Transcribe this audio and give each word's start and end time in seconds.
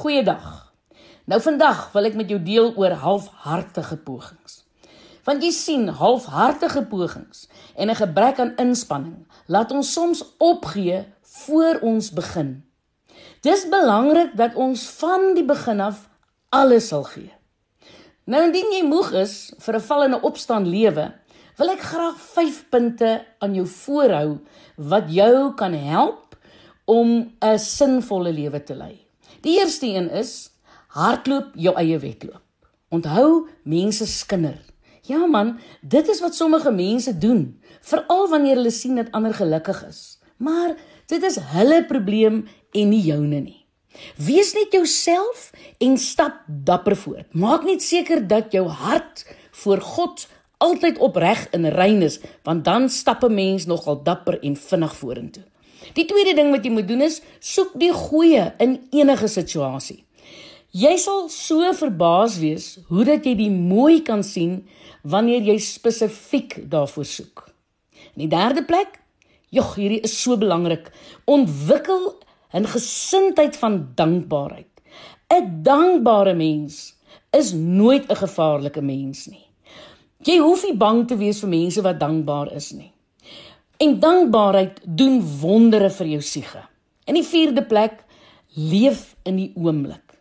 Goeiedag. 0.00 0.72
Nou 1.28 1.36
vandag 1.44 1.80
wil 1.92 2.06
ek 2.08 2.14
met 2.16 2.30
jou 2.32 2.38
deel 2.40 2.70
oor 2.80 2.94
halfhartige 3.02 3.98
pogings. 4.00 4.62
Want 5.26 5.42
jy 5.44 5.50
sien, 5.52 5.82
halfhartige 5.92 6.86
pogings 6.88 7.42
en 7.76 7.90
'n 7.92 7.98
gebrek 7.98 8.40
aan 8.40 8.54
inspanning 8.56 9.26
laat 9.46 9.72
ons 9.76 9.92
soms 9.92 10.22
opgee 10.38 11.04
voor 11.44 11.80
ons 11.82 12.08
begin. 12.16 12.64
Dis 13.42 13.68
belangrik 13.68 14.32
dat 14.36 14.54
ons 14.54 14.88
van 15.02 15.34
die 15.34 15.44
begin 15.44 15.80
af 15.80 16.08
alles 16.48 16.88
sal 16.88 17.04
gee. 17.04 17.32
Nou 18.24 18.42
indien 18.44 18.72
jy 18.72 18.82
moeg 18.88 19.12
is 19.12 19.52
vir 19.58 19.74
'n 19.74 19.80
val 19.80 20.02
en 20.04 20.14
'n 20.14 20.24
opstaan 20.24 20.66
lewe, 20.68 21.12
wil 21.58 21.68
ek 21.68 21.80
graag 21.80 22.16
5 22.16 22.68
punte 22.70 23.26
aan 23.38 23.54
jou 23.54 23.66
voorhou 23.66 24.38
wat 24.76 25.12
jou 25.12 25.54
kan 25.54 25.72
help 25.72 26.36
om 26.86 27.36
'n 27.40 27.58
sinvolle 27.58 28.32
lewe 28.32 28.64
te 28.64 28.74
lei. 28.74 29.09
Die 29.40 29.58
eerste 29.58 29.86
een 29.86 30.10
is 30.10 30.50
hardloop 30.92 31.54
jou 31.54 31.72
eie 31.80 31.98
wedloop. 31.98 32.42
Onthou, 32.92 33.46
mense 33.64 34.06
skinder. 34.06 34.58
Ja 35.08 35.24
man, 35.26 35.58
dit 35.80 36.08
is 36.08 36.20
wat 36.20 36.34
sommige 36.36 36.70
mense 36.70 37.14
doen, 37.18 37.60
veral 37.80 38.28
wanneer 38.28 38.58
hulle 38.60 38.70
sien 38.70 38.98
dat 39.00 39.12
ander 39.16 39.34
gelukkig 39.34 39.80
is. 39.86 40.18
Maar 40.36 40.74
dit 41.06 41.22
is 41.22 41.38
hulle 41.54 41.84
probleem 41.88 42.42
en 42.72 42.92
nie 42.92 43.02
joune 43.06 43.40
nie. 43.40 43.56
Wees 44.20 44.52
net 44.54 44.74
jouself 44.76 45.50
en 45.78 45.96
stap 45.98 46.44
dapper 46.46 46.96
voort. 46.96 47.32
Maak 47.32 47.64
net 47.64 47.82
seker 47.82 48.26
dat 48.28 48.52
jou 48.52 48.66
hart 48.68 49.24
voor 49.62 49.80
God 49.80 50.28
altyd 50.60 50.98
opreg 50.98 51.46
en 51.56 51.70
rein 51.72 52.02
is, 52.02 52.20
want 52.44 52.64
dan 52.64 52.88
stap 52.88 53.24
'n 53.24 53.34
mens 53.34 53.66
nogal 53.66 54.02
dapper 54.02 54.38
en 54.42 54.56
vinnig 54.56 54.96
vorentoe. 54.96 55.49
Die 55.96 56.06
tweede 56.06 56.34
ding 56.36 56.50
wat 56.54 56.64
jy 56.64 56.72
moet 56.74 56.88
doen 56.88 57.02
is 57.06 57.20
soek 57.40 57.72
die 57.80 57.92
goeie 57.92 58.52
in 58.58 58.78
enige 58.92 59.28
situasie. 59.28 60.04
Jy 60.70 60.92
sal 61.02 61.28
so 61.32 61.72
verbaas 61.74 62.38
wees 62.38 62.76
hoe 62.88 63.04
dat 63.04 63.24
jy 63.26 63.34
die 63.34 63.50
mooi 63.50 64.02
kan 64.06 64.22
sien 64.22 64.60
wanneer 65.02 65.42
jy 65.42 65.56
spesifiek 65.58 66.60
daarvoor 66.70 67.08
soek. 67.08 67.48
In 68.14 68.26
die 68.26 68.30
derde 68.30 68.62
plek, 68.62 69.00
jog, 69.50 69.74
hierdie 69.74 70.02
is 70.06 70.14
so 70.22 70.36
belangrik, 70.38 70.92
ontwikkel 71.26 72.20
'n 72.54 72.66
gesindheid 72.66 73.56
van 73.56 73.92
dankbaarheid. 73.94 74.70
'n 75.30 75.62
Dankbare 75.62 76.34
mens 76.34 76.94
is 77.30 77.52
nooit 77.52 78.06
'n 78.10 78.16
gevaarlike 78.16 78.82
mens 78.82 79.26
nie. 79.26 79.46
Jy 80.22 80.38
hoef 80.38 80.64
nie 80.64 80.76
bang 80.76 81.06
te 81.08 81.16
wees 81.16 81.40
vir 81.40 81.48
mense 81.48 81.82
wat 81.82 82.00
dankbaar 82.00 82.52
is 82.52 82.72
nie. 82.72 82.92
En 83.80 84.00
dankbaarheid 84.00 84.80
doen 84.84 85.22
wondere 85.40 85.88
vir 85.90 86.06
jou 86.06 86.20
siege. 86.20 86.60
In 87.08 87.16
die 87.16 87.24
vierde 87.24 87.62
plek, 87.64 88.02
leef 88.52 89.14
in 89.24 89.38
die 89.40 89.52
oomblik. 89.56 90.18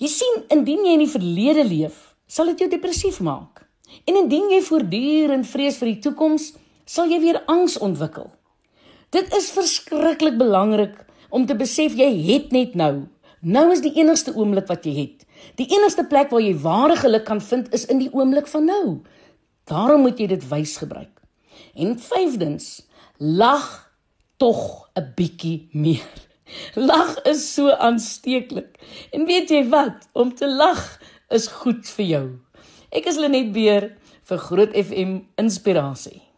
Jy 0.00 0.08
sien, 0.08 0.38
indien 0.48 0.86
jy 0.86 0.94
in 0.96 1.02
die 1.04 1.12
verlede 1.12 1.66
leef, 1.68 1.98
sal 2.24 2.48
dit 2.48 2.64
jou 2.64 2.70
depressief 2.72 3.18
maak. 3.20 3.66
En 4.08 4.16
indien 4.22 4.48
jy 4.54 4.62
voortdurend 4.64 5.48
vrees 5.50 5.76
vir 5.76 5.90
die 5.90 6.00
toekoms, 6.08 6.54
sal 6.88 7.12
jy 7.12 7.20
weer 7.20 7.42
angs 7.52 7.76
ontwikkel. 7.84 8.30
Dit 9.12 9.28
is 9.36 9.52
verskriklik 9.52 10.40
belangrik 10.40 10.96
om 11.28 11.44
te 11.44 11.58
besef 11.60 12.00
jy 12.00 12.08
het 12.32 12.48
net 12.56 12.72
nou. 12.80 13.10
Nou 13.44 13.68
is 13.76 13.84
die 13.84 13.92
enigste 14.00 14.32
oomblik 14.32 14.72
wat 14.72 14.88
jy 14.88 14.96
het. 15.02 15.28
Die 15.60 15.68
enigste 15.68 16.08
plek 16.08 16.32
waar 16.32 16.48
jy 16.48 16.56
ware 16.64 16.96
geluk 16.96 17.28
kan 17.28 17.44
vind 17.44 17.68
is 17.76 17.84
in 17.92 18.00
die 18.00 18.12
oomblik 18.16 18.48
van 18.48 18.70
nou. 18.72 18.84
Daarom 19.68 20.08
moet 20.08 20.16
jy 20.16 20.32
dit 20.32 20.48
wys 20.48 20.78
gebruik. 20.80 21.19
En 21.74 21.98
vyfdens, 21.98 22.86
lag 23.18 23.92
tog 24.36 24.88
'n 24.94 25.12
bietjie 25.16 25.68
meer. 25.72 26.28
Lag 26.74 27.22
is 27.22 27.54
so 27.54 27.70
aansteeklik. 27.70 28.78
En 29.12 29.26
weet 29.26 29.50
jy 29.50 29.68
wat? 29.68 30.08
Om 30.12 30.34
te 30.34 30.48
lag 30.48 31.00
is 31.28 31.46
goed 31.46 31.86
vir 31.88 32.06
jou. 32.06 32.26
Ek 32.90 33.06
is 33.06 33.16
Lenet 33.16 33.52
Beer 33.52 33.92
vir 34.22 34.38
Groot 34.38 34.74
FM 34.74 35.20
Inspirasie. 35.38 36.29